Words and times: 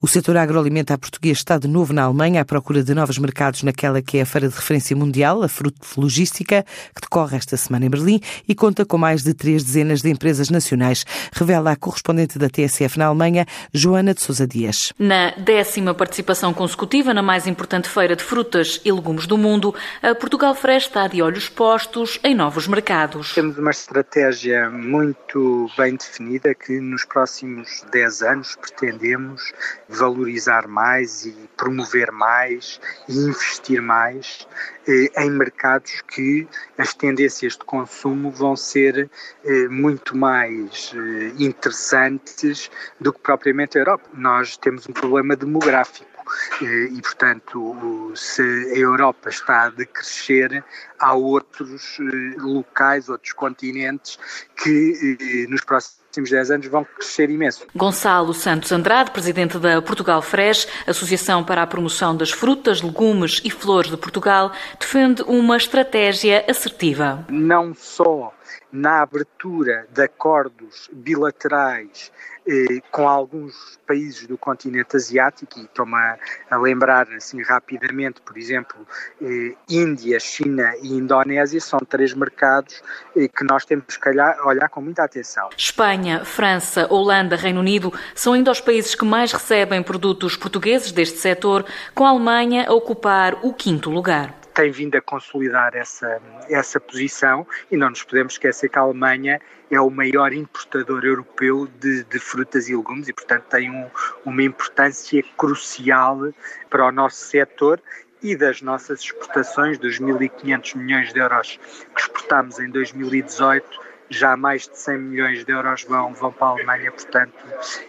O 0.00 0.06
setor 0.06 0.36
agroalimentar 0.36 0.96
português 0.96 1.38
está 1.38 1.58
de 1.58 1.66
novo 1.66 1.92
na 1.92 2.04
Alemanha 2.04 2.40
à 2.40 2.44
procura 2.44 2.84
de 2.84 2.94
novos 2.94 3.18
mercados 3.18 3.64
naquela 3.64 4.00
que 4.00 4.18
é 4.18 4.20
a 4.20 4.26
feira 4.26 4.48
de 4.48 4.54
referência 4.54 4.94
mundial, 4.94 5.42
a 5.42 5.48
Frutlogística, 5.48 6.64
que 6.94 7.00
decorre 7.00 7.36
esta 7.36 7.56
semana 7.56 7.86
em 7.86 7.90
Berlim 7.90 8.20
e 8.46 8.54
conta 8.54 8.86
com 8.86 8.96
mais 8.96 9.24
de 9.24 9.34
três 9.34 9.64
dezenas 9.64 10.00
de 10.00 10.08
empresas 10.08 10.50
nacionais, 10.50 11.04
revela 11.32 11.72
a 11.72 11.76
correspondente 11.76 12.38
da 12.38 12.48
TSF 12.48 12.96
na 12.96 13.06
Alemanha, 13.06 13.44
Joana 13.74 14.14
de 14.14 14.22
Sousa 14.22 14.46
Dias. 14.46 14.92
Na 15.00 15.32
décima 15.32 15.92
participação 15.92 16.54
consecutiva 16.54 17.12
na 17.12 17.20
mais 17.20 17.48
importante 17.48 17.88
feira 17.88 18.14
de 18.14 18.22
frutas 18.22 18.80
e 18.84 18.92
legumes 18.92 19.26
do 19.26 19.36
mundo, 19.36 19.74
a 20.00 20.14
Portugal 20.14 20.54
Fresh 20.54 20.84
está 20.84 21.08
de 21.08 21.20
olhos 21.20 21.48
postos 21.48 22.20
em 22.22 22.36
novos 22.36 22.68
mercados. 22.68 23.34
Temos 23.34 23.58
uma 23.58 23.72
estratégia 23.72 24.70
muito 24.70 25.68
bem 25.76 25.96
definida 25.96 26.54
que 26.54 26.78
nos 26.78 27.04
próximos 27.04 27.84
10 27.90 28.22
anos 28.22 28.54
pretendemos 28.54 29.42
valorizar 29.88 30.68
mais 30.68 31.24
e 31.24 31.32
promover 31.56 32.12
mais 32.12 32.80
e 33.08 33.16
investir 33.16 33.80
mais 33.80 34.46
eh, 34.86 35.10
em 35.24 35.30
mercados 35.30 36.02
que 36.02 36.46
as 36.76 36.92
tendências 36.92 37.54
de 37.54 37.64
consumo 37.64 38.30
vão 38.30 38.54
ser 38.54 39.10
eh, 39.44 39.68
muito 39.68 40.16
mais 40.16 40.92
eh, 40.94 41.32
interessantes 41.38 42.70
do 43.00 43.12
que 43.12 43.20
propriamente 43.20 43.78
a 43.78 43.80
Europa. 43.80 44.04
Nós 44.12 44.56
temos 44.56 44.88
um 44.88 44.92
problema 44.92 45.34
demográfico 45.34 46.17
e, 46.60 47.00
portanto, 47.02 48.12
se 48.14 48.42
a 48.42 48.78
Europa 48.78 49.28
está 49.28 49.64
a 49.64 49.70
decrescer, 49.70 50.64
há 50.98 51.14
outros 51.14 51.96
locais, 52.38 53.08
outros 53.08 53.32
continentes 53.32 54.18
que 54.56 55.46
nos 55.48 55.62
próximos 55.62 55.98
próximos 56.08 56.30
10 56.30 56.50
anos 56.50 56.66
vão 56.66 56.84
crescer 56.84 57.30
imenso. 57.30 57.66
Gonçalo 57.74 58.34
Santos 58.34 58.72
Andrade, 58.72 59.10
presidente 59.10 59.58
da 59.58 59.80
Portugal 59.80 60.22
Fresh, 60.22 60.66
Associação 60.86 61.44
para 61.44 61.62
a 61.62 61.66
Promoção 61.66 62.16
das 62.16 62.30
Frutas, 62.30 62.82
Legumes 62.82 63.40
e 63.44 63.50
Flores 63.50 63.90
de 63.90 63.96
Portugal, 63.96 64.52
defende 64.78 65.22
uma 65.22 65.56
estratégia 65.56 66.44
assertiva. 66.48 67.24
Não 67.28 67.74
só 67.74 68.27
na 68.70 69.02
abertura 69.02 69.86
de 69.92 70.02
acordos 70.02 70.90
bilaterais 70.92 72.12
eh, 72.46 72.80
com 72.90 73.06
alguns 73.06 73.78
países 73.86 74.26
do 74.26 74.38
continente 74.38 74.96
asiático, 74.96 75.58
e 75.58 75.64
estou-me 75.64 75.94
a, 75.94 76.18
a, 76.50 76.56
lembrar 76.56 77.06
assim 77.12 77.42
rapidamente, 77.42 78.22
por 78.22 78.38
exemplo, 78.38 78.86
eh, 79.20 79.54
Índia, 79.68 80.18
China 80.18 80.72
e 80.82 80.94
Indonésia, 80.94 81.60
são 81.60 81.78
três 81.80 82.14
mercados 82.14 82.82
eh, 83.14 83.28
que 83.28 83.44
nós 83.44 83.66
temos 83.66 83.98
que 83.98 84.08
olhar, 84.08 84.40
olhar 84.46 84.68
com 84.70 84.80
muita 84.80 85.04
atenção. 85.04 85.50
Espanha, 85.56 86.24
França, 86.24 86.86
Holanda, 86.90 87.36
Reino 87.36 87.60
Unido 87.60 87.92
são 88.14 88.32
ainda 88.32 88.50
os 88.50 88.62
países 88.62 88.94
que 88.94 89.04
mais 89.04 89.30
recebem 89.30 89.82
produtos 89.82 90.34
portugueses 90.34 90.90
deste 90.90 91.18
setor, 91.18 91.66
com 91.94 92.06
a 92.06 92.10
Alemanha 92.10 92.66
a 92.66 92.72
ocupar 92.72 93.44
o 93.44 93.52
quinto 93.52 93.90
lugar 93.90 94.34
tem 94.58 94.72
vindo 94.72 94.96
a 94.96 95.00
consolidar 95.00 95.76
essa, 95.76 96.20
essa 96.50 96.80
posição 96.80 97.46
e 97.70 97.76
não 97.76 97.90
nos 97.90 98.02
podemos 98.02 98.32
esquecer 98.32 98.68
que 98.68 98.76
a 98.76 98.82
Alemanha 98.82 99.40
é 99.70 99.80
o 99.80 99.88
maior 99.88 100.32
importador 100.32 101.04
europeu 101.04 101.68
de, 101.78 102.02
de 102.02 102.18
frutas 102.18 102.68
e 102.68 102.74
legumes 102.74 103.06
e, 103.06 103.12
portanto, 103.12 103.44
tem 103.44 103.70
um, 103.70 103.88
uma 104.24 104.42
importância 104.42 105.22
crucial 105.36 106.32
para 106.68 106.88
o 106.88 106.90
nosso 106.90 107.18
setor 107.18 107.80
e 108.20 108.34
das 108.34 108.60
nossas 108.60 108.98
exportações, 108.98 109.78
dos 109.78 110.00
1.500 110.00 110.76
milhões 110.76 111.12
de 111.12 111.20
euros 111.20 111.60
que 111.94 112.00
exportámos 112.00 112.58
em 112.58 112.68
2018 112.68 113.87
já 114.10 114.36
mais 114.36 114.62
de 114.62 114.78
100 114.78 114.98
milhões 114.98 115.44
de 115.44 115.52
euros 115.52 115.84
vão, 115.84 116.14
vão 116.14 116.32
para 116.32 116.48
a 116.48 116.50
Alemanha, 116.50 116.90
portanto 116.92 117.32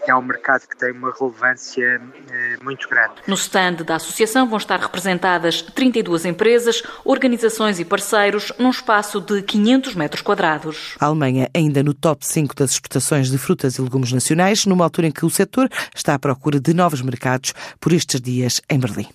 é 0.08 0.16
um 0.16 0.22
mercado 0.22 0.68
que 0.68 0.78
tem 0.78 0.92
uma 0.92 1.14
relevância 1.18 2.02
eh, 2.32 2.58
muito 2.62 2.88
grande. 2.90 3.14
No 3.28 3.36
stand 3.36 3.84
da 3.86 3.96
associação 3.96 4.48
vão 4.48 4.58
estar 4.58 4.80
representadas 4.80 5.62
32 5.62 6.26
empresas, 6.26 6.84
organizações 7.06 7.80
e 7.80 7.86
parceiros 7.86 8.52
num 8.58 8.70
espaço 8.70 9.22
de 9.22 9.42
500 9.42 9.96
metros 9.96 10.22
quadrados. 10.22 10.96
A 11.00 11.06
Alemanha 11.06 11.50
ainda 11.56 11.84
no 11.84 11.94
top 11.94 12.26
5 12.26 12.56
das 12.56 12.72
exportações 12.72 13.30
de 13.30 13.38
frutas 13.38 13.76
e 13.76 13.82
legumes 13.82 14.12
nacionais, 14.12 14.66
numa 14.66 14.84
altura 14.84 15.08
em 15.08 15.12
que 15.12 15.26
o 15.26 15.30
setor 15.30 15.70
está 15.96 16.14
à 16.16 16.20
procura 16.20 16.60
de 16.60 16.74
novos 16.74 17.02
mercados 17.02 17.54
por 17.80 17.94
estes 17.94 18.20
dias 18.20 18.62
em 18.70 18.80
Berlim. 18.80 19.08